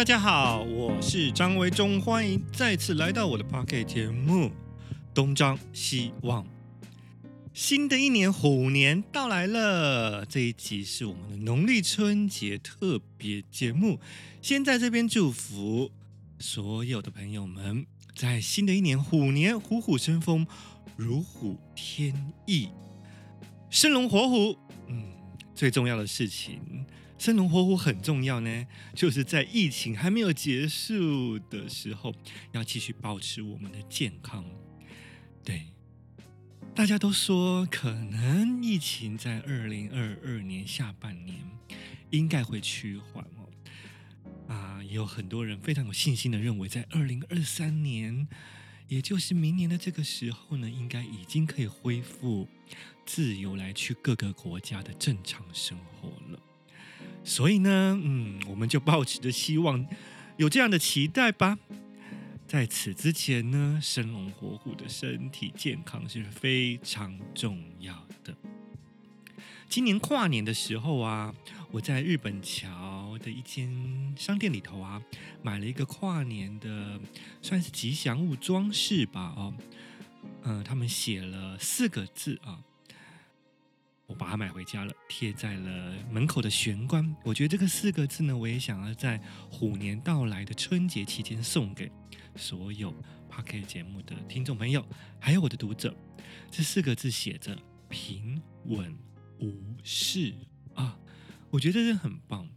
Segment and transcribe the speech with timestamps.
[0.00, 4.46] 大家好，我是张维忠，欢迎再次来到我的 Podcast 节目
[5.12, 6.42] 《东张西望》。
[7.52, 14.00] 新的一年虎年到来了，这一集是我们的农历春节特别节目。
[14.40, 15.92] 先在这边祝福
[16.38, 17.84] 所有的朋友们，
[18.16, 20.46] 在新的一年虎年虎虎生风，
[20.96, 22.70] 如虎添翼，
[23.68, 24.56] 生龙活虎。
[24.86, 25.04] 嗯，
[25.54, 26.86] 最重要的事情。
[27.20, 32.14] 生龙活虎很重要呢，就是在疫情还没有结束的时候，
[32.52, 34.42] 要继续保持我们的健康。
[35.44, 35.66] 对，
[36.74, 41.36] 大家都说可能疫情在二零二二年下半年
[42.08, 43.50] 应该会趋缓哦。
[44.48, 48.26] 啊，也有很多人非常有信心的认为，在二零二三年，
[48.88, 52.48] 也就是明年的这个时候呢，应该已经可以恢复
[53.04, 56.40] 自由来去各个国家的正常生活了。
[57.22, 59.86] 所以呢，嗯，我们就抱持着希望，
[60.36, 61.58] 有这样的期待吧。
[62.46, 68.34] 在此之前呢，生龙活虎的身体健康是非常重要的。
[69.68, 71.32] 今年跨年的时候啊，
[71.70, 73.70] 我在日本桥的一间
[74.16, 75.00] 商店里头啊，
[75.42, 76.98] 买了一个跨年的
[77.40, 79.54] 算是吉祥物装饰吧，哦，
[80.42, 82.58] 嗯，他们写了四个字啊。
[84.10, 87.14] 我把它买回家了，贴在了门口的玄关。
[87.22, 91.88] 我觉得这个四个字呢，我也想要在虎年到来的春节期间送给
[92.34, 92.92] 所有
[93.30, 94.84] Podcast 节目的听众朋友，
[95.20, 95.96] 还有我的读者。
[96.50, 97.56] 这四个字写着
[97.88, 98.98] “平稳
[99.38, 100.34] 无事”
[100.74, 100.98] 啊，
[101.50, 102.48] 我觉得这很棒。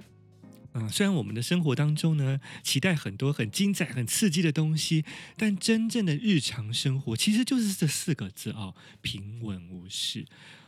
[0.71, 5.05] 啊，虽然我们的生活当中呢，期待很多很精彩、很刺激的东西，
[5.37, 10.25] 但真正的日常生活其实就是这四个字啊，“平稳无事”。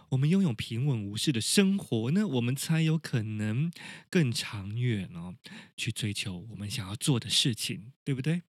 [0.10, 3.72] 我们拥有平稳无事的生活呢，我们才有可能
[4.10, 5.36] 更长远哦，
[5.76, 8.44] 去追求我们想要做的事情，对不对？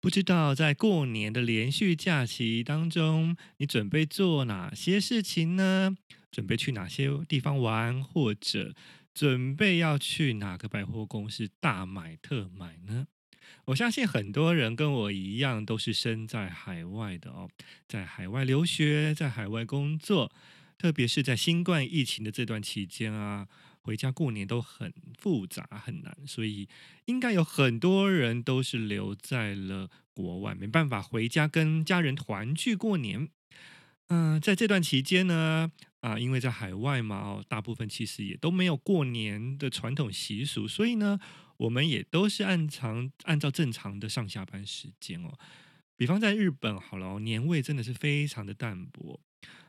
[0.00, 5.96] 不知道在过年的连续假期当中，你准备做哪些事情呢？
[6.30, 8.74] 准备去哪些地方玩，或者
[9.12, 13.08] 准备要去哪个百货公司大买特买呢？
[13.66, 17.50] 我相信很多人跟我一样，都是身在海外的哦，
[17.88, 20.30] 在海外留学，在海外工作，
[20.78, 23.48] 特别是在新冠疫情的这段期间啊，
[23.80, 26.68] 回家过年都很复杂很难，所以
[27.06, 33.28] 应该有很多人都是留在了国外，没办法回家跟家人团聚过年。
[34.08, 35.72] 嗯、在这段期间呢，
[36.02, 41.18] 啊，因为在海外嘛，哦，大部分其实也都没有过年的传统习俗，所以呢。
[41.58, 45.32] 我们也都是按常按照正常的上下班时间哦。
[45.96, 49.20] 比方在日本，好了，年味真的是非常的淡薄。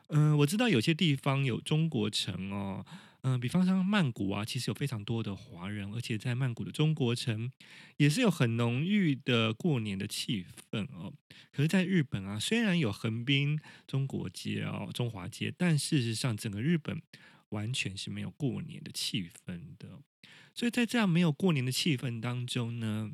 [0.09, 2.85] 嗯、我知道有些地方有中国城哦。
[3.21, 7.51] 嗯、比方像曼谷啊，其实有非常多的华人，而且在曼谷的中国城
[7.97, 11.11] 也是有很浓郁的过年的气氛哦。
[11.51, 17.01] 可是，在日本啊，虽然有横滨中国街哦、中华街，但事实上整个日本
[17.50, 20.00] 完全是没有过年的气氛的。
[20.53, 23.12] 所以在这样没有过年的气氛当中呢，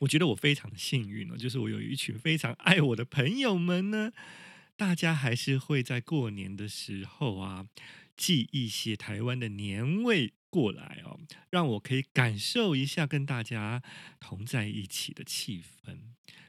[0.00, 4.12] 我觉得我非常的幸运哦，就是我有一群非常爱我的朋友们呢，
[4.76, 7.66] 大家还是会在过年的时候啊，
[8.16, 11.18] 寄一些台湾的年味过来哦，
[11.50, 13.82] 让我可以感受一下跟大家
[14.20, 15.98] 同在一起的气氛。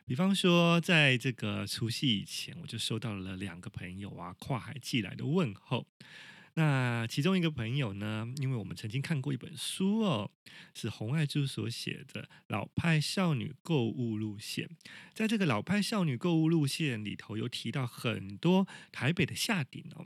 [0.05, 5.87] 比方说，在这个除夕以前，我就收到了两个朋友啊跨海寄来的问候。
[6.55, 10.29] 那其中一个朋友呢，因为我们曾经看过一本书哦，
[10.75, 14.67] 是洪爱珠所写的《老派少女购物路线》。
[15.15, 20.05] 在这个老派少女购物路线里头，有提到很多台北的下町哦，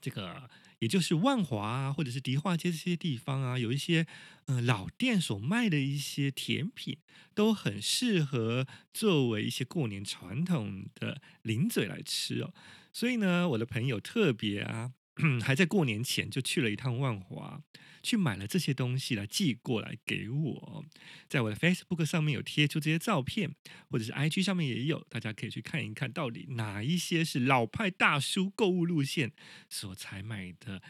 [0.00, 4.04] 这个也就是万华啊，或者是迪化街这些地方啊，有一些
[4.46, 6.98] 呃老店所卖的一些甜品，
[7.34, 12.52] 都很适合作为一些过年传统的零嘴来吃哦。
[12.92, 14.94] 所以呢，我的朋友特别啊。
[15.42, 17.62] 还在过年前就去了一趟万华，
[18.02, 20.84] 去买了这些东西来寄过来给我。
[21.28, 23.54] 在我的 Facebook 上面有贴出这些照片，
[23.90, 29.32] 或者是 IG 上面也有，大家可以去看一看到底哪一些是老派大叔购物路线
[29.68, 30.80] 所采买的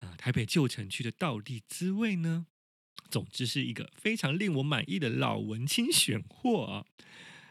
[0.00, 2.46] 啊、台北旧城区的道地滋味呢？
[3.10, 6.86] 总之是一个非常令我满意的老文青选货啊。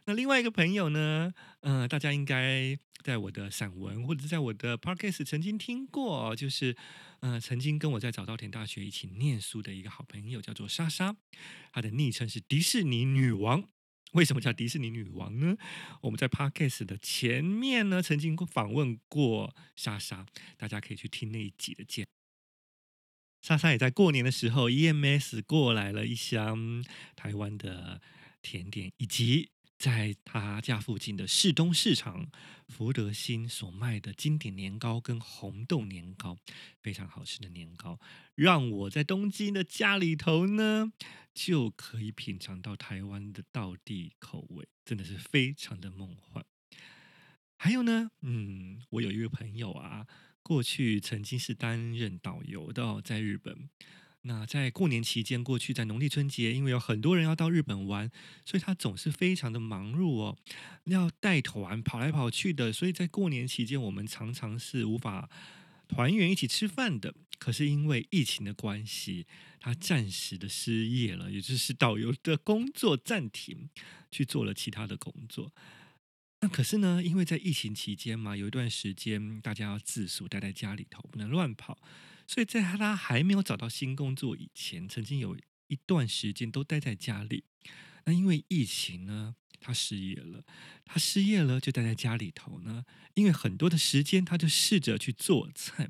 [0.07, 1.33] 那另外一个朋友呢？
[1.61, 6.77] 嗯、呃，大家应该在我的散文或者在我的 podcast 曾经听过，就是
[7.21, 11.15] 呃，曾经跟我在早稻田大学一起念书的一个好朋友，叫做莎莎，
[11.71, 13.67] 她的昵称是迪士尼女王。
[14.11, 15.57] 为什么叫迪士尼女王呢？
[16.01, 20.25] 我们在 podcast 的前面呢，曾经访问过莎莎，
[20.55, 22.05] 大家可以去听那一集的节。
[23.41, 26.83] 莎莎也在过年的时候，EMS 过来了一箱
[27.15, 28.01] 台湾的
[28.41, 32.31] 甜点，以及在他家附近的市东市场
[32.67, 36.37] 福德兴所卖的经典年糕跟红豆年糕，
[36.81, 37.99] 非常好吃的年糕，
[38.35, 40.91] 让我在东京的家里头呢，
[41.33, 46.45] 就可以品尝到台湾的道地口味，真的是非常的梦幻。
[47.57, 50.07] 还有呢，嗯，我有一位朋友啊，
[50.41, 53.69] 过去曾经是担任导游的，在日本。
[54.27, 58.09] 那在过年期间，过去在农历春节，因为有很多人要到日本玩，
[58.43, 60.37] 所以他总是非常的忙碌哦，
[60.85, 62.73] 要带团跑来跑去的。
[62.73, 65.29] 所以在过年期间，我们常常是无法
[65.87, 67.13] 团圆一起吃饭的。
[67.37, 69.27] 可是因为疫情的关系，
[69.59, 73.69] 他暂时的失业了，也就是导游的工作暂停，
[74.09, 75.53] 去做了其他的工作。
[76.41, 81.77] 那可是呢，因为在疫情期间嘛，有一段时间大家要自肃，待在家里头，不能乱跑，
[82.27, 85.37] 所以在他还没有找到新工作以前，曾经有
[85.67, 87.43] 一段时间都待在家里。
[88.05, 90.43] 那因为疫情呢，他失业了，
[90.85, 95.89] 他失业了就待在家里头呢，因为很多的时间他就试着去做菜，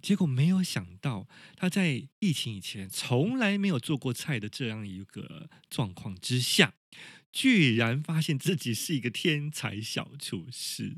[0.00, 6.74] 结果没有想到他在疫情以前从来没有做过菜的这样一个状况之下。
[7.32, 10.96] 居然发现自己是一个天才小厨师，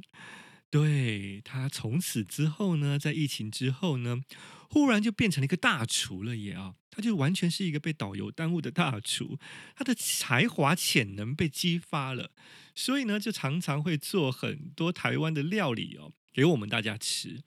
[0.70, 4.24] 对，他从此之后呢，在疫情之后呢，
[4.72, 6.76] 忽然就变成了一个大厨了耶啊！
[6.90, 9.38] 他就完全是一个被导游耽误的大厨，
[9.76, 12.30] 他的才华潜能被激发了，
[12.74, 17.42] 所以呢，就常常会做很多台湾的料理哦，给我们大家吃。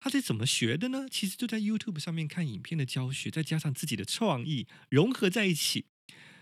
[0.00, 1.06] 他是怎么学的呢？
[1.10, 5.84] 其实就在 YouTube 上面看影片的教学，再加上自己的创意融合在一起。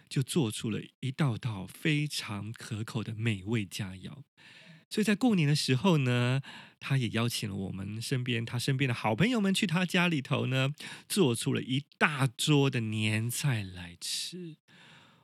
[0.08, 4.22] 就做出了一道道非常可口的美味佳肴，
[4.90, 6.40] 所以在过年的时候呢，
[6.80, 10.72] 他也邀请了我们身边他身边的好朋友们去他家里头呢，
[11.08, 14.56] 做出了一大桌的年菜来吃。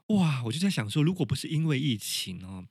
[0.08, 0.43] 哇！
[0.44, 2.66] 我就在想说，如果不是因为疫情哦，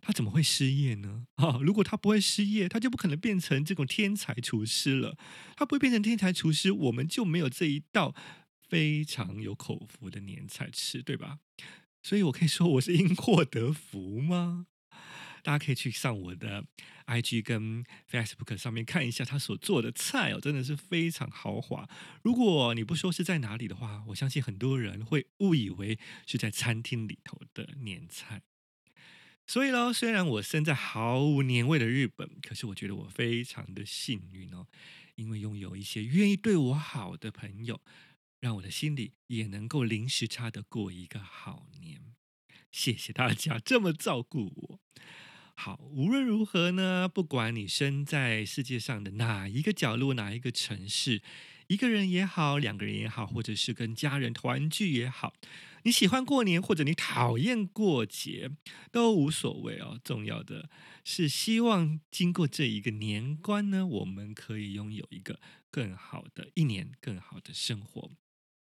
[0.00, 1.26] 他怎么会失业呢？
[1.34, 5.18] 啊， 如果他不会失业，他就不可能变成这种天才厨师了。
[5.54, 8.14] 他不会变成天才厨师，我们就没有这一道。
[8.68, 11.38] 非常有口福的年菜吃，对吧？
[12.02, 14.66] 所以我可以说我是因祸得福吗？
[15.42, 16.64] 大家可以去上我的
[17.06, 21.88] IG 跟 Facebook 上面看一下他所做的菜哦，真的是非常豪华。
[22.22, 28.42] 如果你不说是在哪里的话，我相信很多人会误以为是在餐厅里头的年菜。
[29.46, 34.66] 所以呢，虽然我身在毫无年味的日本，可是我觉得我非常的幸运哦，
[35.14, 37.80] 因为拥有一些愿意对我好的朋友。
[38.40, 42.14] 让我的心里也能够零时差的过一个好年，
[42.70, 44.80] 谢谢大家这么照顾我。
[45.60, 51.20] 好，无论如何呢，不管你身在世界上的哪一个角落，哪一个城市，
[51.66, 55.34] 一个人也好，两个人也好，或者是跟家人团聚也好，
[55.82, 58.52] 你喜欢过年或者你讨厌过节
[58.92, 59.98] 都无所谓哦。
[60.04, 60.70] 重要的
[61.04, 65.40] 是，希望经过这一个年关呢，我们可以拥有一个
[65.72, 68.12] 更好的一年，更好的生活。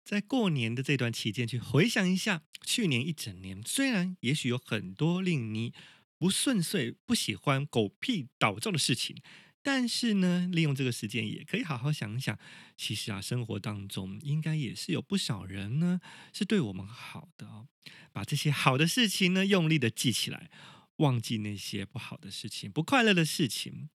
[0.04, 5.72] 在过年的这段期间，去回想一下去年一整年，虽然也许有很多令你
[6.20, 9.16] 不顺遂、不喜欢、狗屁倒灶的事情，
[9.64, 12.38] 但是呢，利用这个时间也可以好好想想，
[12.78, 16.00] 其实啊，生活当中应该也是有不少人呢
[16.34, 17.68] 是对我们好的哦。
[18.12, 20.50] 把这些好的事情呢，用力的记起来，
[20.98, 23.90] 忘记那些不好的事情、不快乐的事情。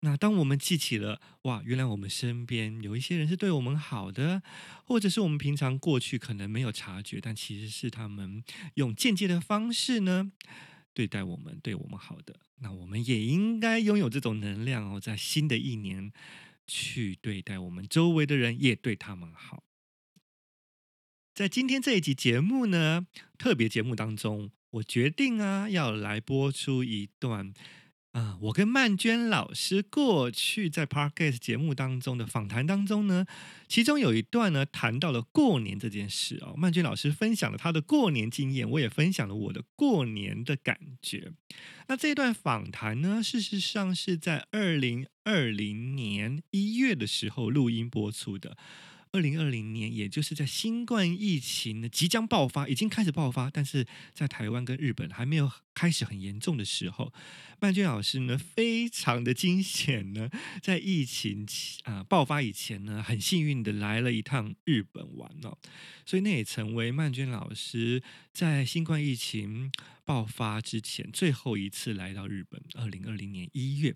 [0.00, 4.42] 那当我们记起了，哇，原来我们身边有一些人是对我们好的，
[4.84, 8.42] 或者是我们平常过去可能没有察觉，但其实是他们
[8.74, 10.32] 用间接的方式呢
[10.94, 12.38] 对待我们，对我们好的。
[12.56, 16.12] 那我们也应该拥有这种能量哦，在新的一年
[16.66, 19.64] 去对待我们周围的人，也对他们好。
[21.34, 23.06] 在今天这一集节目呢，
[23.38, 27.52] 特别节目当中，我决定啊要来播出一段。
[28.12, 33.24] 啊、我跟曼娟老师过去在 Podcast 节目当中的访谈当中呢，
[33.68, 36.52] 其中有一段呢谈到了过年这件事哦。
[36.54, 41.32] 曼娟老师分享了她的过年经验，我也分享了我的过年的感觉。
[41.88, 48.58] 那这段访谈呢，事实上是在二零二零年一月的时候录音播出的。
[49.12, 57.12] 二零二零年，也就是在新冠疫情呢即将爆发，已经开始爆发，但是在台湾跟日本还没有开始很严重的时候，
[57.60, 60.30] 曼娟老师呢非常的惊险呢，
[60.62, 61.46] 在疫情
[61.84, 65.58] 啊、爆发以前呢，很幸运的来了一趟日本玩哦，
[66.06, 68.02] 所以那也成为曼娟老师
[68.32, 69.70] 在新冠疫情
[70.06, 72.62] 爆发之前最后一次来到日本。
[72.76, 73.94] 二零二零年一月。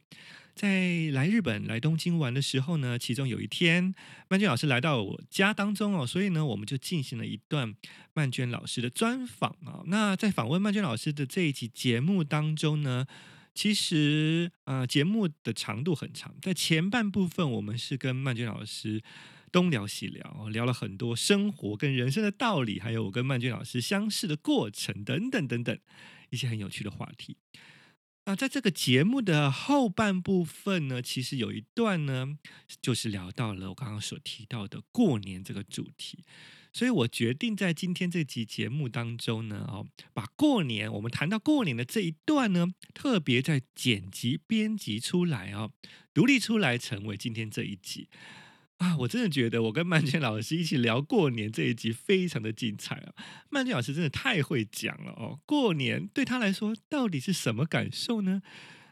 [0.56, 3.94] 在来日本来东京玩的时候呢，其中有一天
[4.26, 7.74] 曼娟老师来到我家当中哦，所以呢，我们就进行了一段
[8.14, 9.82] 曼娟老师的专访啊。
[9.84, 13.06] 那在访问曼娟老师的这一集节目当中呢，
[13.54, 19.02] 其实啊、呃，节目的长度很长，在前半部分我们是跟曼娟老师
[19.52, 25.78] 东聊西聊，聊了很多生活跟人生的道理，还有我跟曼娟老师相识的过程等等等等
[26.30, 27.36] 一些很有趣的话题。
[28.28, 32.36] 那在这个节目的后半部分呢，其实有一段呢，
[32.82, 36.24] 就是聊到了我刚刚所提到的过年这个主题，
[36.72, 45.70] 所以我决定在今天这集节目当中呢，哦，把过年我们谈到过年的这一段呢，特别在剪辑编辑出来哦，
[46.12, 48.08] 独立出来成为今天这一集。
[48.78, 53.14] 啊，我真的觉得我跟曼娟老师一起聊过年这一集非常的精彩啊！
[53.48, 55.40] 曼娟老师真的太会讲了哦。
[55.46, 58.42] 过年对他来说到底是什么感受呢？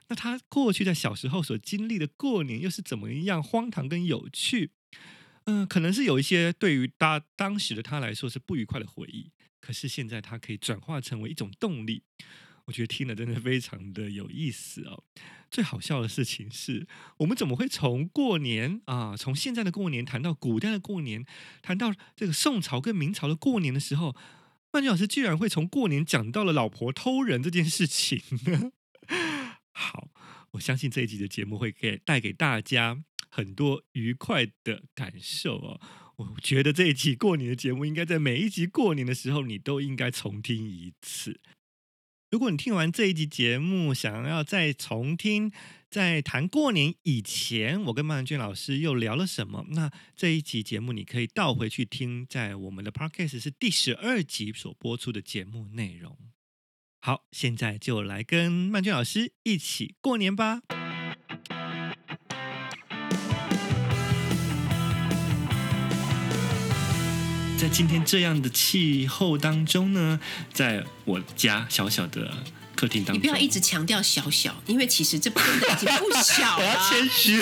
[0.08, 4.70] 那他过去在小时候所经历的过年又是怎么样荒唐跟有趣？
[5.44, 12.02] 嗯、可能是有一些对于他当时的他来说是不愉快的回忆，可是现在他可以转化成为一种动力。
[12.66, 15.04] 我觉得听了真的非常的有意思哦。
[15.50, 16.86] 最好笑的事情是
[17.18, 21.24] 我们怎么会从过年啊，从现在的过年谈到古代的过年，
[21.62, 24.16] 谈到这个宋朝跟明朝的过年的时候，
[24.72, 28.72] 曼娟老师居然会从过年讲到了老婆偷人这件事情呢？
[29.70, 30.08] 好，
[30.52, 35.80] 我相信这一集的节目会给带给大家很多愉快的感受哦。
[36.16, 41.40] 我觉得这一集过年的节目，应该在每一集过年的时候，你都应该重听一次。
[42.34, 45.52] 如果你听完这一集节目，想要再重听，
[45.88, 49.64] 在谈过年以前，我跟曼君老师又聊了什么？
[49.68, 56.18] 那这一集节目你可以倒回去听，在我们的 Podcast 是第十二集所播出的节目内容。
[57.00, 60.62] 好，现在就来跟曼君老师一起过年吧。
[67.64, 70.20] 在今天这样的气候当中呢，
[70.52, 72.30] 在我家小小的
[72.76, 76.62] 客厅当中，你不要一直强调小小，因为其实这真的已经不小了。
[76.62, 77.38] 我要谦虚，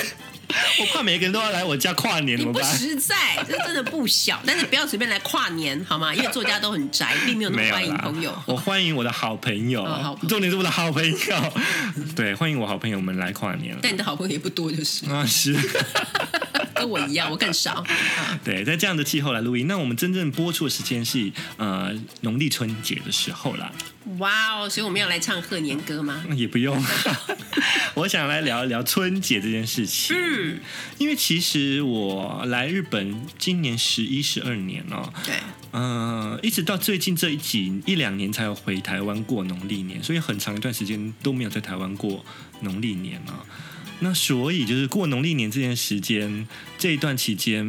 [0.79, 4.41] 我怕每个人都要来我家跨年，你不实在，这真的不小。
[4.47, 6.15] 但是不要随便来跨年，好吗？
[6.15, 8.33] 因为作家都很宅，并没有那么欢迎朋友。
[8.47, 11.53] 我欢迎我的好朋友， 哦、重点是我的好朋友。
[12.15, 13.77] 对，欢迎我好朋友们来跨年。
[13.83, 15.53] 但你的好朋友也不多，就是啊，是。
[16.83, 17.85] 跟我一样，我更少。
[18.45, 23.73] 对，在这样的气候来录音，那我们真正播出的时间是呃农历春节的时候啦。
[24.19, 26.25] 哇哦，所以我们要来唱贺年歌吗？
[26.35, 26.77] 也不用，
[27.95, 30.17] 我想来聊一聊春节这件事情。
[30.17, 30.59] 嗯，
[30.99, 35.13] 因为其实我来日本今年十一、十二年了哦。
[35.25, 35.35] 对，
[35.71, 42.25] 嗯、呃，一直到最近这一几一两年才有回台湾过农历年，所以很长一段时间都没有在台湾过
[42.63, 43.47] 农历年啊。
[44.01, 46.49] 那所以就是过农历年这件时间，
[46.83, 47.65] 这一段期间，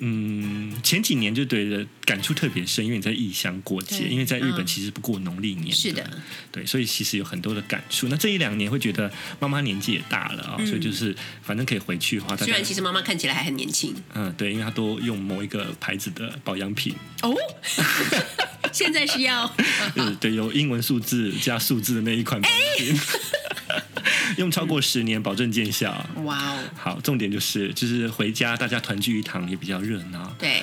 [0.00, 6.06] 嗯，前几年就对的感触特别深，因为你在异乡过节，因为在日本其实不过农历年，是的，
[6.52, 8.08] 对，所以其实有很多的感触。
[8.08, 9.10] 那这一两年会觉得
[9.40, 16.94] 妈妈年纪也大了啊、哦，所以就是反正可以回去的话，虽然其实妈妈看起来还很年轻，嗯，对，因为她都用某一个牌子的保养品。
[17.22, 17.34] 哦，
[18.70, 19.50] 现在是要，
[19.94, 22.38] 嗯， 对，有英文数字加数字的那一款。
[24.40, 26.06] 用超过十年，保证见效。
[26.24, 26.58] 哇哦！
[26.76, 30.34] 好，重点就是就是回家，大家团聚一堂也比较热闹。
[30.38, 30.62] 对。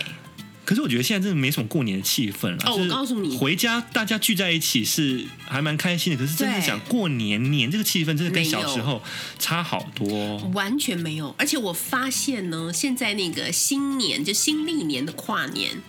[0.64, 2.58] 可是我觉得现在真的没什么过年的气氛了。
[2.66, 6.18] 哦，我告诉你，回家大家聚在一起是还蛮开心的。
[6.18, 9.00] 可是真的想过年年这个气氛，真的跟小时候
[9.38, 10.38] 差好多。
[10.56, 11.36] 完全没有。
[11.38, 15.84] 而且我发现呢，现在那个新年就新历年的跨年。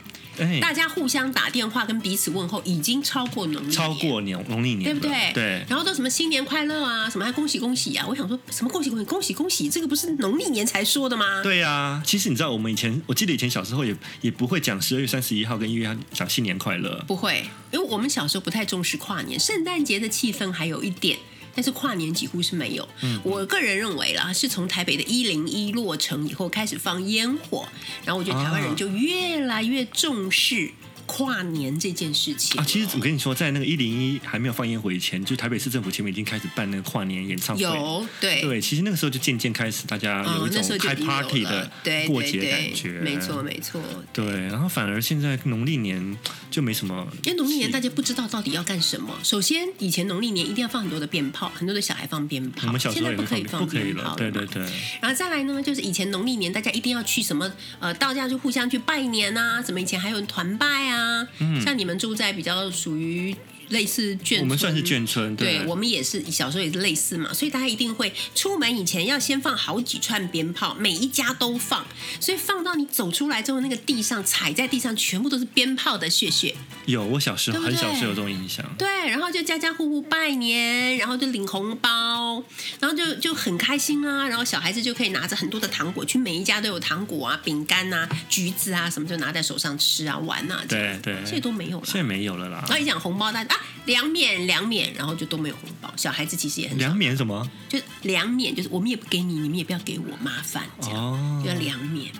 [0.60, 5.32] 大家互相打电话跟彼此问候，已经超过农历超过年农历年，对不对？
[5.32, 5.64] 对。
[5.68, 8.06] 然后都什么新年快乐啊，什么还恭喜恭喜啊！
[8.08, 11.42] 我想说什么恭喜恭喜恭喜恭喜，这个不是农历年才说的吗？
[11.42, 21.18] 对啊，其实你知道，我们以前我记得以前小时候也也不会讲十二月三十一号跟一月讲新年快乐，不会，因为我们小时候不太重视跨年，圣诞节的气氛还有一点。
[21.56, 22.88] 但是跨年几乎是没有。
[23.00, 27.66] 嗯，我个人认为啦，是从台北的一零一落成以后开始放烟火，
[28.04, 30.70] 然后我觉得台湾人就越来越重视。
[31.16, 37.62] 跨年这件事情啊，其实我跟你说，在那个一零一还没有放烟火以前，就台北市政府前面已经开始办那个跨年演唱会。
[37.62, 41.70] 有，对对，其实那个时候就渐渐开始，大家有一种开 party 的
[42.06, 43.00] 过节感觉。
[43.00, 43.80] 没错，没错。
[44.12, 46.18] 对，然后反而现在农历年
[46.50, 49.18] 就没什么，因为农历年大家不知道到底要干什么。
[49.22, 52.66] 首先，以前农历年一定要放很多的鞭炮，很多的小孩放鞭炮。
[52.66, 54.62] 我们小时候也现在不可以放鞭炮了，对对对。
[55.00, 61.05] 然后再来呢，就是以前农历年大家一定要去什么呃，到家就互相去拜年啊，什么以前还有团拜啊，
[61.38, 61.76] 嗯，像。
[61.76, 63.36] 你们住在比较属于
[63.68, 71.84] 类似眷村，我们算是眷村，对，对我们也是小时候也是类似嘛，所以大家一定会出门以前要先放好几串鞭炮，每一家都放，
[72.20, 76.54] 所以放到你走出来之后，那个地上踩在地上全部都是鞭炮的屑屑。
[76.86, 78.64] 有，我小时候很小时候有这种印象。
[78.78, 82.42] 对，然后就家家户户拜年，然后就领红包，
[82.80, 90.64] 然后就就很开心啊，然后小孩子就可以拿着很多的糖果，去每一家都有糖果啊、饼干啊、橘子啊什么，就拿在手上吃啊、玩啊。
[90.68, 92.64] 对对，现在都没有了，现在没有了啦。
[92.68, 95.92] 然后一讲红包，大家啊两免两免，然后就都没有红包。
[95.96, 97.48] 小孩子其实也很两免什么？
[97.68, 102.12] 就两免，就是我们也不给你，你们也不要给我，麻烦这样，哦，就要两免。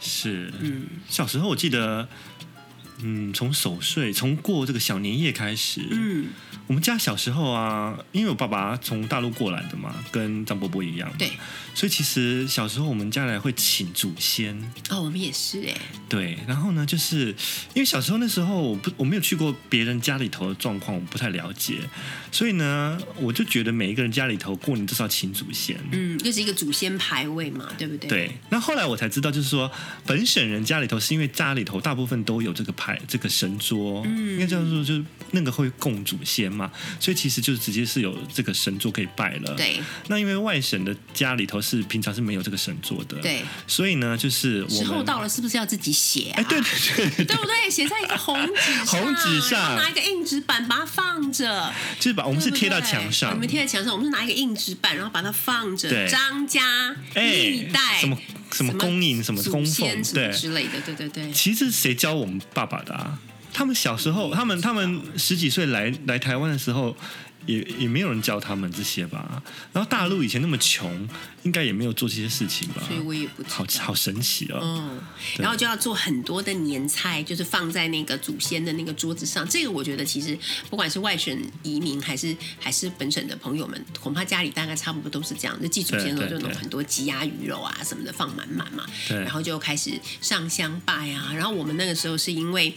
[0.00, 2.08] 是，嗯，小时候我记得。
[3.02, 5.86] 嗯，从守岁，从过这个小年夜开始。
[5.90, 6.26] 嗯，
[6.66, 11.08] 我们家小时候啊，因为我爸爸从大陆过来的嘛，跟张伯伯一样。
[11.16, 11.30] 对，
[11.74, 14.56] 所以其实小时候我们家里会请祖先。
[14.90, 15.74] 哦，我们也是哎。
[16.08, 17.28] 对，然后呢，就是
[17.74, 21.78] 因为小时候那时候我不我没有去过别人家里头的状况，我不太了解，
[22.32, 25.78] 所以呢，我就觉得每一个人家里头过年都是要请祖先。
[25.92, 28.08] 嗯，就是一个祖先牌位嘛，对不对？
[28.08, 28.32] 对。
[28.50, 29.70] 那后来我才知道，就是说
[30.04, 32.87] 本省人家里头是因为家里头大部分都有这个牌。
[33.08, 39.54] 这个神桌，嗯，应该这样说，就是那个会供祖先嘛，所以其实就是直接是有这个神桌可以拜了。
[39.54, 39.80] 对。
[40.08, 43.42] 那因为外省的家里头是平常是没有这个神桌的，对。
[43.66, 46.34] 所以呢，就是我时候到了，是不是要自己写啊？
[46.36, 47.70] 哎，对对对，对不对？
[47.70, 55.88] 写在一个红纸红纸上，拿一个硬纸板把它放着，就是把我们是贴到墙上，我们贴在墙上，我们是拿一个硬纸板，然后把它放着。
[55.88, 56.08] 对。
[56.08, 58.16] 张家历代什么
[58.52, 61.32] 什么供应什么供奉对之类的，对对对。
[61.32, 63.18] 其实谁教我们爸爸的啊？
[63.52, 66.96] 他们小时候，他们他们十几岁来来台湾的时候，
[67.48, 69.42] 也也没有人教他们这些吧。
[69.72, 71.08] 然后大陆以前那么穷，
[71.44, 72.82] 应该也没有做这些事情吧。
[72.86, 74.60] 所以我也不好好神奇哦。
[74.62, 75.00] 嗯，
[75.38, 79.48] 然后就要做很多的年菜，就是放在那个祖先的那个桌子上。
[79.48, 85.60] 这个我觉得其实不管是外省移民还是还是本省的朋友们，恐怕家里大概差不多都是这样。
[85.60, 88.84] 就祭祖先的时候就弄很多鸡鸭鱼肉啊什么的放满满嘛。
[89.08, 89.18] 对。
[89.20, 91.32] 然后就开始上香拜啊。
[91.34, 92.74] 然后我们那个时候是因为。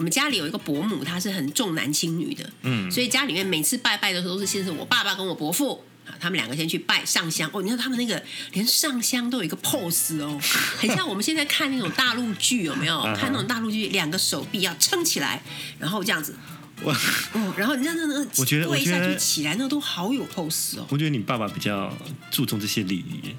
[0.00, 7.60] 我们家里有一个伯母，她是很重男轻女的，嗯，所以家里面每次拜拜的时候都是先是我爸爸跟我伯父啊，他们两个先去拜上香哦。
[7.60, 8.22] 你看他们那个
[8.54, 10.40] 连上香都有一个 pose 哦，
[10.80, 12.98] 很像我们现在看那种大陆剧，有没有？
[13.14, 15.42] 看那种大陆剧，两个手臂要撑起来，
[15.78, 16.34] 然后这样子，
[16.84, 16.98] 哇，
[17.34, 20.86] 哦，然后你这样那个，我觉得跪下去起来，那都好有 pose 哦。
[20.88, 21.94] 我觉得你爸爸比较
[22.30, 23.36] 注重这些礼仪。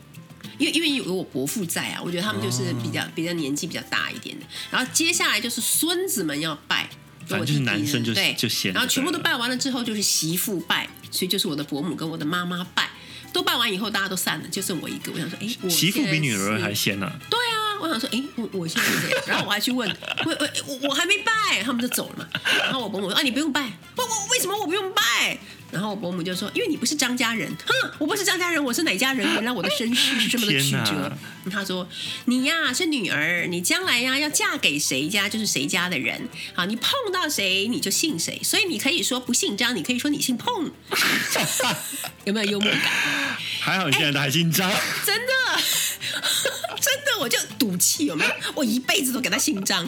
[0.61, 4.45] 因为因为有我伯父在啊，我觉得他们就是比较比较年纪比较大一点的。
[4.69, 6.87] 然后接下来就是孙子们要拜，
[7.25, 8.71] 反正就是男生就对就先。
[8.71, 12.91] 然后全部都拜完了之后，就是媳妇拜，所以就是我的伯母跟我的妈妈拜，
[13.33, 15.11] 都拜完以后大家都散了，就剩我一个。
[15.11, 17.19] 我想说，哎，媳妇比女儿还先呢、啊。
[17.27, 19.89] 对啊，我想说，哎，我我现在是这样， 然后我还去问，
[20.25, 22.27] 我我我还没拜，他们就走了嘛。
[22.63, 23.61] 然后我伯母说，啊，你不用拜，
[23.95, 25.37] 我我为什么我不用拜？
[25.71, 29.25] 然后我伯母就说：“因为你不是张家人，哼，我不是张家人，我是哪家人？
[29.35, 31.09] 原来我的身世是这么的曲折。”
[31.49, 31.87] 他说
[32.27, 36.27] ：“你呀是女儿，你将来呀要嫁给谁家就是谁家的人。
[36.53, 40.69] 好，你碰到谁你就姓谁，所以你可以说不姓张，你可以说你姓碰。
[42.25, 42.81] 有没有幽默感？
[43.61, 44.69] 还好你现在都还姓张，
[45.05, 45.20] 真的。”真的，
[47.21, 48.31] 我就赌气有没有？
[48.55, 49.83] 我一辈子都给他姓张。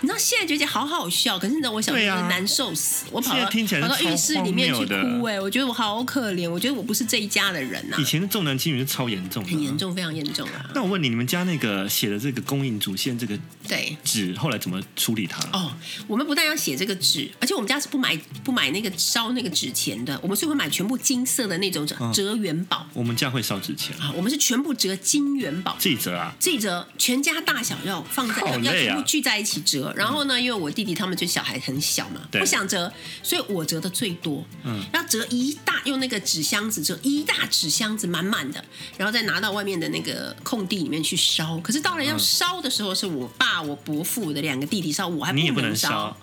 [0.00, 3.04] 你知道现在觉得好好笑，可是你知道我小时候难受死。
[3.06, 6.50] 啊、我跑到跑到浴室里面去哭，哎，我觉得我好可怜。
[6.50, 8.00] 我觉得我不是这一家的人呐、啊。
[8.00, 10.70] 以前的重男轻女是超严重的，很严重，非常严重啊。
[10.74, 15.40] 那我问你，你们家那个写的这个供应主线这个对纸，后来怎么处理它？
[15.52, 15.72] 哦，
[16.06, 22.90] 我们不但要写这个纸，而且我们家是不买不买那个烧那个纸钱的，我们是会买全部金色的那种折元宝、嗯。
[22.94, 26.34] 我们家会烧纸钱啊，我们是全部折金元宝，自己折啊。
[26.38, 34.44] 记者全家大小要放在、啊、要全部聚在一起折，然后呢，因为我弟弟他们就小孩很小嘛，不想折，所以我折的最多。
[34.64, 38.64] 嗯，要折一大用那个纸箱子折一大纸箱子满满的，
[38.96, 41.58] 然后再拿到外面的那个空地里面去烧。
[41.58, 45.52] 可是到了要烧的时候，是我爸、我伯父的两个弟弟烧，我还不能烧。
[45.54, 46.16] 不能烧。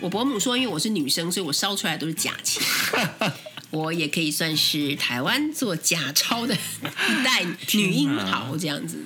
[0.00, 2.62] 我伯母说，因为我是女生，所以我烧出来都是假钱。
[3.70, 8.98] 我也可以算是台湾做假钞的一代女英豪这样子。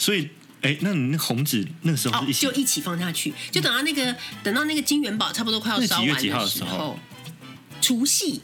[0.00, 0.26] 所以，
[0.62, 6.98] 哎，那你那红纸那个时候就一起放下去，就等到那个等到那个金元宝差不多快要烧完的时候，
[7.82, 8.40] 除夕。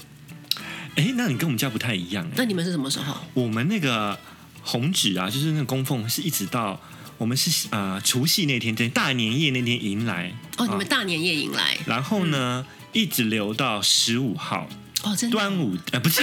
[0.96, 2.28] 哎，那你跟我们家不太一样。
[2.36, 3.16] 那你们是什么时候？
[3.32, 4.18] 我们那个
[4.62, 6.78] 红纸啊，就是那个供奉，是一直到
[7.16, 10.34] 我们是啊、呃、除夕那天，对，大年夜那天迎来。
[10.58, 11.78] 哦，你们大年夜迎来。
[11.86, 14.68] 然后呢，嗯、一直留到十五号。
[15.06, 15.36] 哦，真的。
[15.36, 16.20] 端午哎，不是，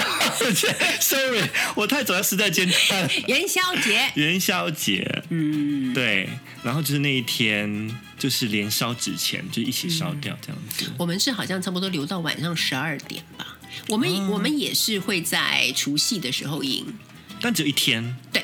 [1.00, 1.42] sorry，
[1.76, 3.10] 我太走在时代尖端。
[3.28, 6.30] 元宵节，元宵节，嗯，对。
[6.64, 10.92] 然后就是那一天，就是连烧纸钱就一起烧掉这样子。
[10.98, 13.58] 我们是好像差不多留到晚上十二点吧。
[13.88, 16.86] 我们、哦、我们也是会在除夕的时候赢，
[17.42, 18.16] 但只有一天。
[18.32, 18.43] 对。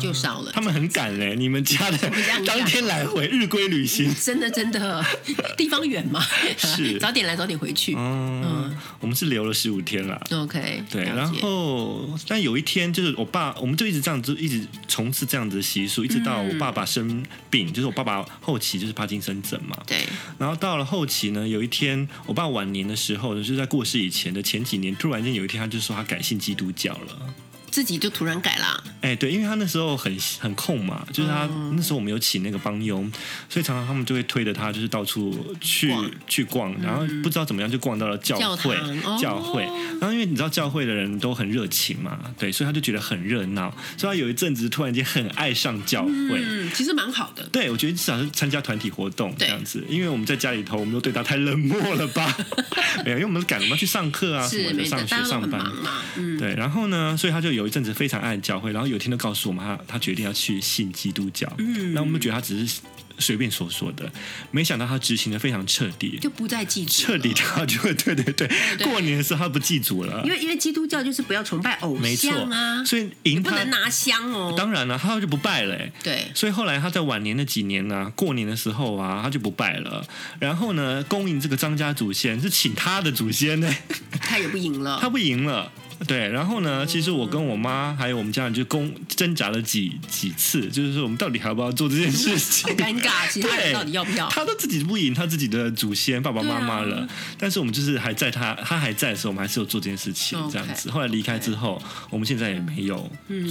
[0.00, 1.34] 就少了，他们很赶嘞。
[1.36, 1.98] 你们家的
[2.46, 5.04] 当天来回日归旅行，真的真的，
[5.56, 6.22] 地方远嘛，
[6.58, 7.94] 是早点来早点回去。
[7.96, 10.20] 嗯，我们是留了十五天了。
[10.32, 19.76] OK，对，然后但有一天就是我爸，我们就一直这样子，一直从事这样子的习俗，一直到我爸爸生病，就是我爸爸后期就是帕金森症嘛。
[19.86, 20.06] 对，
[20.38, 27.34] 然后到了后期呢，有一天我爸晚年的时候，就是在过世以前的前几年，突然间有一天，他就说他改信基督教了。
[27.70, 33.10] 自己就突然改了，哎，对，因为他那时候很很空嘛，就是他那时候我们有请那个帮佣，
[33.48, 36.10] 所以常常他们就会推着他，就是到处去逛。
[36.26, 39.62] 去逛，然后不知道怎么样就逛到了教会，教，教会，
[40.00, 52.36] 然后因为你知道教会的人都很热情嘛，对，所以他就觉得很热闹，所以他有一阵子突然间很爱上教会，嗯，其实蛮好的，对，我觉得至少是参加团体活动这样子，因为我们在家里头，我们都对他太冷漠了吧，
[53.04, 55.60] 没有，因为我们赶我们要去上课啊什么的，上学上班。
[55.60, 57.59] 嘛，嗯，对，然后呢，所以他就有。
[57.60, 61.46] 有一阵子非常爱教会，然后有一天都告诉我们他他决定要去信基督教。
[61.58, 62.80] 嗯，那我们觉得他只是
[63.18, 64.10] 随便说说的，
[64.50, 67.02] 没想到他执行的非常彻底，就不再祭祖。
[67.02, 74.54] 彻底他就会对对对，过年的时候他不祭祖了，因为因为基督教就是不要崇拜偶像啊，所以赢不能拿香哦。
[74.56, 75.78] 当然了，他就不拜了。
[76.02, 80.02] 对，所以后来他在晚年那几年呢、啊，过年的时候啊，他就不拜了。
[80.38, 83.70] 然后呢，恭迎这个张家祖先是请他的祖先呢，
[84.18, 85.70] 他也不赢了， 他不赢了。
[86.08, 86.86] 对，然后呢？
[86.86, 92.68] 其实我跟我妈还有我们家人就公挣扎了几几次，就是说我们到底还要不要做这件事情？
[92.72, 94.28] 好尴尬，其实他到底要不要？
[94.32, 97.08] 他都自己不赢他自己的祖先爸爸妈妈了，啊、
[97.38, 100.88] 但是我们就是还在他他还在的时候，我们还是有做这件事情这样子。
[100.88, 102.96] Okay, 后来离开之后.我们现在也没有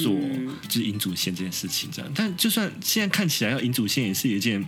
[0.02, 0.14] 做
[0.68, 2.12] 就是迎祖先这件事情这样。
[2.14, 4.64] 但就算现在看起来要迎祖先，也是一件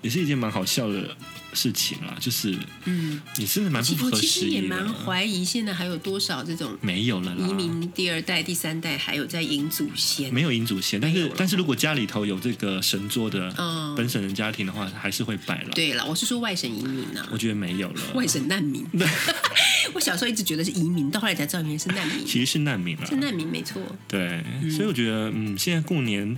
[0.00, 1.16] 也是一件蛮好笑的。
[1.52, 4.20] 事情啊，就是，嗯，你真的蛮不合时宜的。
[4.20, 13.52] 其实也蛮怀疑现在还有多少这种没有了移民第二代、第三代还有在迎祖先，没有迎祖先，但是但是如果家里头有这个神桌的
[13.96, 15.70] 本省人家庭的话，还是会拜了。
[15.74, 18.84] 对了，我是说外省移民啊，我觉得没有了，外省难民。
[19.94, 23.82] 我小时候一直觉得是移民，到后来才知道原来是难民，其实是难民了，是难民没错。
[24.08, 26.36] 对，所以我觉得嗯，现在过年。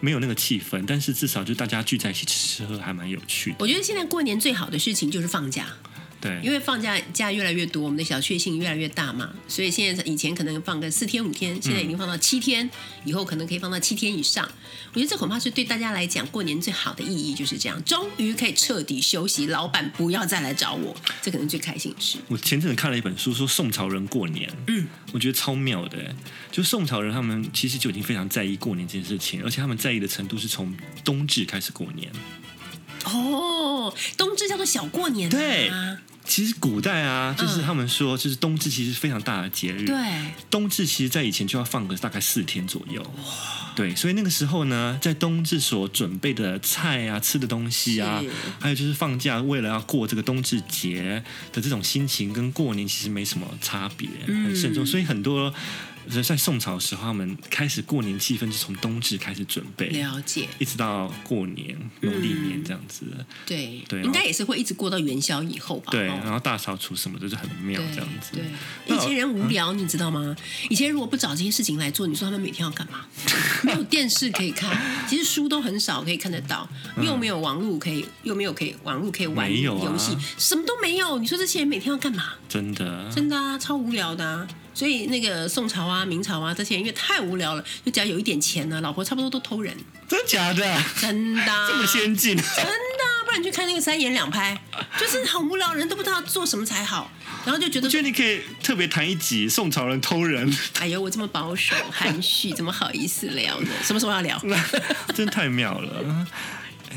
[0.00, 3.56] 没有那个气氛，但是至少就大家聚在一起吃吃喝，还蛮有趣的。
[3.60, 5.66] 我觉得现在过年最好的事情就是放假。
[6.20, 12.70] 对，因为放假假越来越多，我们的小确幸越来越大嘛，所以现在以前可能放个四天五天，现在已经放到七天，嗯、
[13.04, 14.48] 以后可能可以放到七天以上。
[14.92, 22.18] 我觉得这恐怕是对大家来讲过年最好的意义就是这样，终于可以彻底休息，老板不要再来找我，这可能最开心的事。
[22.28, 26.14] 我前阵子看了一本书，说宋朝人过年，嗯，我觉得超妙的，
[26.50, 30.74] 就宋朝人他们其实就已经非常在意过年这件事情，而且他们在意的程度是从
[31.04, 32.10] 冬至开始过年。
[33.06, 35.32] 哦，冬至叫做小过年啊。
[35.32, 35.70] 对。
[36.28, 39.86] 其实古代啊，就是他们说，就是冬至其实非常大的节日。
[39.86, 39.96] 对，
[40.50, 43.00] 冬至其实在以前就要放个大概四天左右。
[43.76, 48.20] 对，所以那个时候呢，在冬至所准备的菜啊、吃的东西啊，
[48.58, 54.84] 还有就是放假为了要过这个冬至节的这种心情，跟过年其实没什么差别，很慎重。
[54.84, 55.54] 所以很多。
[56.22, 63.06] 在宋朝的时候，他们开始过年气氛就从冬至开始准备，了解，一直到过年农历年这样子。
[63.44, 65.90] 对对，应该也是会一直过到元宵以后吧。
[65.90, 68.32] 对，然后大扫除什么的就很妙这样子。
[68.32, 70.34] 对，以前人无聊，你知道吗？
[70.70, 73.06] 以前如果不找这些事情来做，你说他们每天要干嘛？
[73.62, 76.68] 没有电视可以看，其实书都很少可以看得到，
[77.02, 81.18] 又没有网络可以，又没有可以网络可以玩游戏，什么都没有。
[81.18, 82.34] 你说这些人每天要干嘛？
[82.48, 84.46] 真的，真的啊，超无聊的啊。
[84.76, 89.74] 所以那个宋朝啊、明朝啊这些人因为太无聊了，就只要有一点钱呢，老婆差不多都偷人。
[90.06, 90.84] 真的假的？
[91.00, 91.66] 真的。
[91.66, 92.36] 这么先进？
[92.36, 94.54] 真的，不然你去看那个三言两拍，
[95.00, 97.10] 就是很无聊，人都不知道做什么才好，
[97.46, 97.86] 然后就觉得。
[97.86, 100.54] 我觉得你可以特别谈一集宋朝人偷人。
[100.78, 103.68] 哎呦，我这么保守含蓄，怎么好意思聊呢？
[103.82, 104.38] 什么时候要聊？
[105.16, 106.26] 真的太妙了。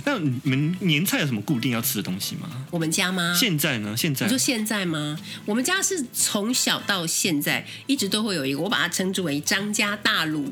[0.05, 2.49] 那你们年菜有什么固定要吃的东西吗？
[2.71, 3.35] 我们家吗？
[3.38, 3.95] 现在呢？
[3.97, 5.19] 现在你说现在吗？
[5.45, 10.45] 我们家是从小到现在一直都会有一个，我把它称之为张家大卤，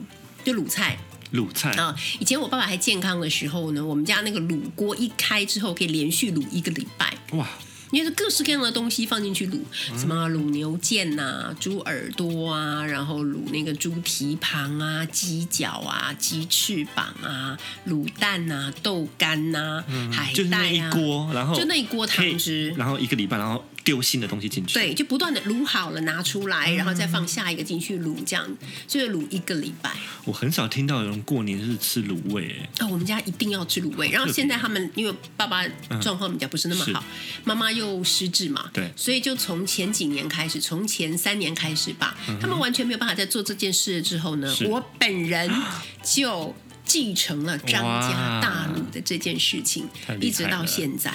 [0.44, 0.98] 就卤菜。
[1.34, 1.94] 卤菜啊！
[2.20, 7.14] 以前我爸爸还健康的时候呢，我们家那个卤锅一开之后，可以连续卤一个礼拜。
[7.32, 7.46] 哇！
[7.92, 9.60] 因为是各式各样的东西放进去卤，
[9.98, 23.64] 什么卤牛腱呐、啊、猪耳朵啊，然后卤那个猪蹄膀啊、鸡脚啊、鸡翅膀啊、卤蛋啊、豆干呐、海带啊，就那一锅，然后就那一锅汤汁，然后一个礼拜，然后。
[23.88, 24.74] 丢新的东西进去。
[24.74, 28.46] 对，就不断的卤好了拿出来，然后再放下一个进去卤，这样
[28.86, 29.96] 就是卤一个礼拜。
[30.26, 34.10] 我很少听到有人过年是吃卤味，哎，哦，我们家一定要吃卤味。
[34.10, 35.66] 然后现在他们因为爸爸
[36.02, 37.02] 状况比较不是那么好，
[37.46, 45.50] 妈妈又失智嘛，对，所以就从前几年开始，从前三年开始吧，他们完全没有办法再做这件事之后呢，我本人
[46.04, 46.54] 就。
[46.90, 49.90] 继承了张家大卤的这件事情，
[50.22, 51.12] 一直到现在。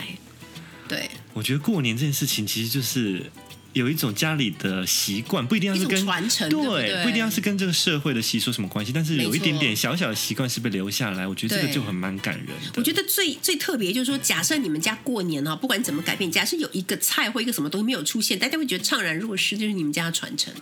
[0.86, 3.30] 对，我觉得过年这件事情其实就是
[3.72, 12.52] 有一种家里的习惯，不一定要是跟传承，对，不一定要是跟这个社会的习俗什么关系，但是有一点点小小的习惯是被留下来，我觉得这个就很蛮感人的。
[12.76, 20.52] 我觉得最最特别就是说，假设你们家过年啊，不管怎么改变，假设有一个菜或一个什么东西没有出现，大家会觉得怅然若失，就是你们家的传承。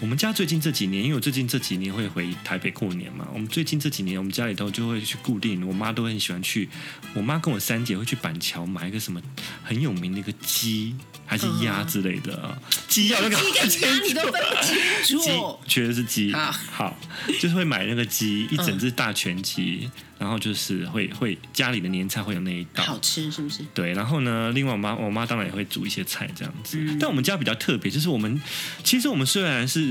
[0.00, 6.68] 我们家最近这几年，因为我最近这几年会回台北过年嘛，我们最近这几年，我们家里头就会去固定，我妈都很喜欢去，
[7.14, 9.22] 我妈跟我三姐会去板桥买一个什么
[9.62, 16.96] 很有名的一个鸡还是鸭之类的，鸡要那个鸡跟 鸭你都分不清楚，确实是鸡，好，好，
[17.40, 19.90] 就是会买那个鸡，一整只大全鸡。
[20.16, 23.62] 然后就是会会家里的年菜会有那一道好吃是不是？
[23.74, 26.78] 对，然后呢，另外我妈我妈当然也会煮一些菜这样子。
[26.80, 28.40] 嗯、但我们家比较特别，就是我们
[28.84, 29.83] 其实我们虽然是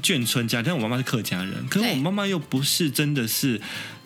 [0.00, 3.60] 眷村家，但我妈妈是客家人，可是我妈妈又不是真的是。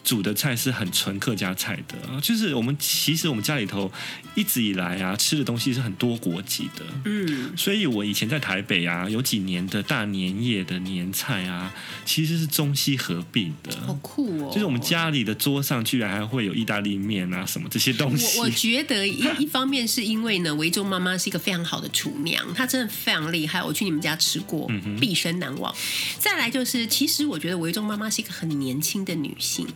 [0.05, 3.91] 煮的菜是很纯客家菜的，就是我们其实我们家里头
[4.35, 14.53] 一直以来啊吃的东西是很多国籍的，嗯，所以我以前在台北啊有几年的大年夜的年菜啊，其实是中西合并的，好酷哦！
[14.53, 18.39] 就是我们家里的桌上居然还会有意大利面啊什么这些东西。
[18.39, 25.75] 我我觉得一一方面是因为呢，维中妈妈是一个非常好的厨娘，她真的非常厉害，我去你们家吃过，嗯毕生难忘。
[26.19, 29.67] 再来就是，其实我觉得维中妈妈是一个很年轻的女性。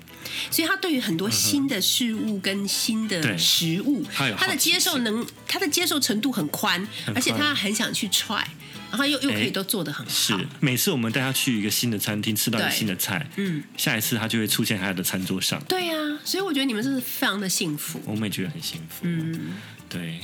[0.50, 4.04] 所以他对于很多新的事物跟新的食物，
[4.36, 8.44] 他的接受能，他的接受程度很宽，而且他很想去 try，
[8.90, 10.12] 然后又又可以都做的很好。
[10.12, 15.62] 是，每次我们带他去一个新的餐厅，吃到一个新的菜，嗯，下一次他就会出现在他的餐桌上。
[15.68, 18.00] 对呀，所以我觉得你们真是非常的幸福。
[18.04, 19.00] 我们也觉得很幸福。
[19.02, 19.54] 嗯，
[19.88, 20.20] 对。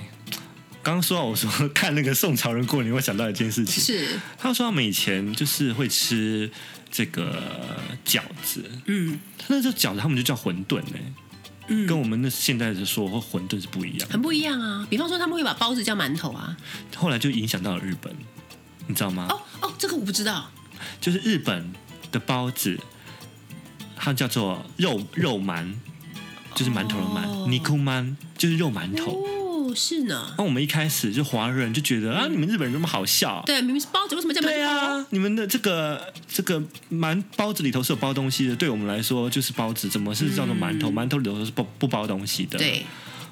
[0.83, 6.50] 刚刚说到我说看那个宋朝人过年，我想到一件事情，是他说他们以前就是会吃。
[6.96, 7.42] 这个
[8.07, 10.98] 饺子，嗯，那叫饺子他们就叫馄饨呢，
[11.66, 14.87] 嗯，跟我们那现在的说馄饨是不一样，很不一样啊。
[14.88, 16.57] 比方说他们会把包子叫馒头啊，
[16.94, 18.14] 后来就影响到了日本，
[18.87, 19.26] 你知道吗？
[19.28, 20.48] 哦哦，这个我不知道，
[21.00, 21.68] 就是日本
[22.12, 22.78] 的包子，
[23.96, 25.74] 它叫做肉肉馒，
[26.54, 29.20] 就是馒头的馒，尼库馒就是肉馒头。
[29.74, 34.50] 是呢，那我们一开始就华人就觉得啊，你们日本人那么好笑，对，明明是包子，为什么叫馒头？
[34.50, 40.90] 对啊，你们的这个这个馒包子里头是有包东西的，对我们来说就是包子，怎么是叫做馒头？
[40.90, 42.58] 馒头里头是不不包东西的。
[42.58, 42.84] 对，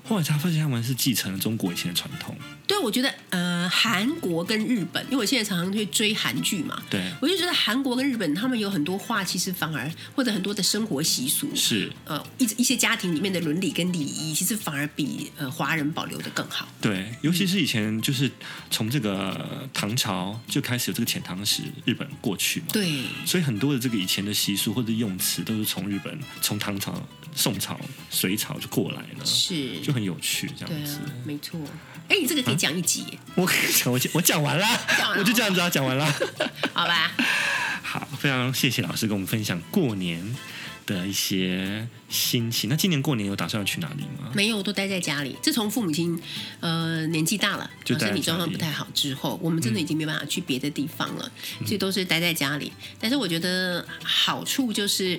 [0.09, 2.37] 后来才发现他们是继承了中国以前的传统。
[2.73, 11.93] 对，我觉得呃，韩国跟日本，因为我现在常常去追韩剧嘛，对，我就觉得韩国跟日本他们有很多话，其实反而或者很多的生活习俗是。
[12.07, 16.67] 呃一一些家庭里面的伦理跟礼仪，其实反而比呃华人保留的更好。
[16.81, 18.31] 对，尤其是以前就是
[18.71, 29.79] 从这个唐朝就开始有这个遣唐使日本过去嘛，对，所以很多的这个以前的习俗或者用词都是从日本从唐朝、宋朝、隋朝就过来了，是。
[29.83, 31.61] 就很有趣这样子，对啊，没错。
[32.09, 33.05] 哎，你这个可以讲一集。
[33.35, 34.65] 我可以讲，我我讲完了，
[35.19, 36.07] 我就这样子啊，讲完了。
[36.73, 37.11] 好吧。
[37.83, 40.37] 好，非常谢谢老师跟我们分享过年
[40.87, 42.71] 的一些心情。
[42.71, 44.31] 那今年过年有打算要去哪里吗？
[44.33, 45.37] 没有，我都待在家里。
[45.43, 46.17] 自从父母亲
[46.61, 52.73] 呃年纪大了，就身体状况不太好之后，我们真的已经没办法去别的地方了，嗯、所以都是待在家里。
[53.01, 55.19] 但是我觉得好处就是。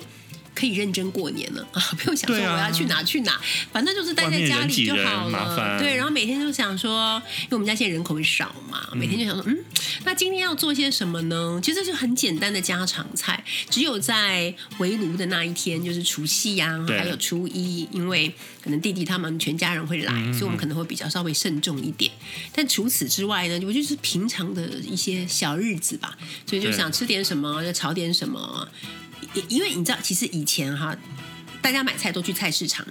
[0.54, 1.82] 可以认真过年了啊！
[1.98, 5.78] 不用想说我要去哪去哪，啊、反正就是待在家里就好了。
[5.78, 9.58] 对，然后每天就想说，因为我们家现在人口会少嘛，每天就想说，嗯，
[10.04, 11.60] 那今天要做些什么呢？
[11.62, 22.10] 其实就很简单的家常菜，只有在围炉的那一天，就是除夕呀、啊，还有初一，因为可能弟弟他们全家人会来，所以我们可能会比较稍微慎重一点。
[22.54, 28.68] 但除此之外呢，我就是平常的一些小日子吧，所以就想吃点什么，就炒点什么。
[29.48, 30.96] 因为你知道，其实以前哈，
[31.60, 32.86] 大家买菜都去菜市场，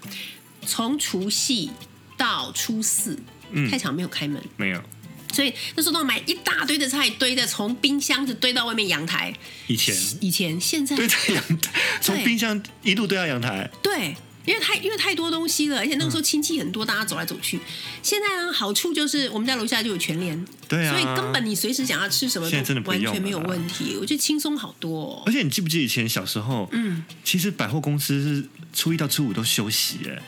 [0.66, 1.72] 从除夕
[2.18, 3.18] 到初四，
[3.52, 4.84] 嗯，菜场没有开门，没有，
[5.32, 9.34] 所以那时候都要买一大堆的菜，堆的从冰箱子堆到外面阳台。
[9.68, 14.16] 以前，以前，现在堆在阳台，从冰箱一路堆到阳台，对。
[14.46, 17.60] 因为太因为太多东西了，而且那个时候亲戚很多，大家走来走去。
[18.02, 23.96] 现在呢，好处就是我们家楼下就有全联，对啊，所以根本你随时想要吃什么，现在真的完全没有问题。
[24.00, 25.24] 我觉得轻松好多哦。
[25.26, 30.22] 而且你记不记得以前小时候，嗯，其实百货公司是初一到初五都休息，哎，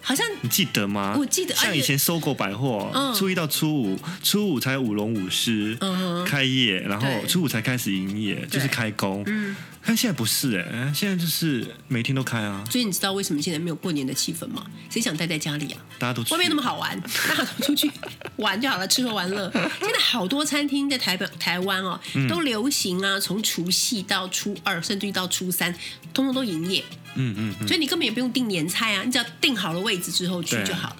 [0.00, 1.16] 好像你记得吗？
[1.18, 9.24] 我记得，像以前搜狗百货，嗯、初一到初五，初五才舞龙舞狮、嗯、开业，然后初五才开始营业，就是开工。
[9.26, 12.64] 嗯，但现在不是哎、欸，现在就是每天都开啊。
[12.68, 14.66] 所以你知道为什么现在没有过年的气氛吗？
[14.90, 15.80] 谁想待在家里啊？
[15.98, 17.90] 大家都外面那么好玩， 大家都出去
[18.36, 19.48] 玩就好了，吃喝玩乐。
[19.80, 25.72] 现在好多餐厅在台北、台湾哦，都流行啊，从除夕到初二，甚至于到初三，
[26.12, 26.84] 通通都营业。
[27.14, 30.96] 嗯嗯，嗯，所以你根本也不用订年菜啊，你只要订好了位置之后去就好了。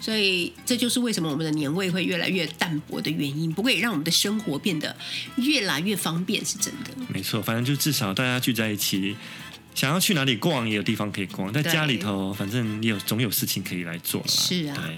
[0.00, 3.52] 所以这就是为什么我们的年味会越来越淡薄的原因。
[3.52, 4.94] 不过也让我们的生活变得
[5.36, 6.90] 越来越方便，是真的。
[7.08, 9.16] 没错，反正就至少大家聚在一起，
[9.74, 14.28] 想要去哪里逛也有地方可以逛，在家里头反正也有总有事情可以来做了。
[14.28, 14.76] 是啊。
[14.76, 14.96] 对。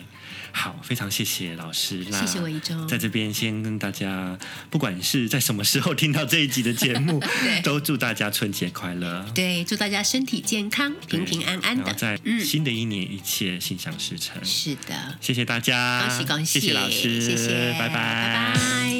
[0.53, 2.05] 好，非常谢谢老师。
[2.05, 4.39] 谢谢维中，在这边先跟大家，
[4.71, 7.23] 不管是在什么时候听到这一集的节目，
[7.63, 9.25] 都祝大家春节快乐。
[9.35, 11.93] 对，祝大家身体健康，平平安安的。
[11.95, 14.43] 在新的一年，一切心想事成。
[14.45, 18.98] 是的，谢谢大家，恭喜恭喜，谢谢老师，谢谢，拜拜，拜拜。